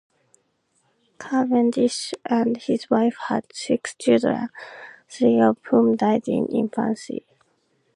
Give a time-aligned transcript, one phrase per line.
[1.19, 4.49] Cavendish and his wife had six children,
[5.07, 7.23] three of whom died in infancy.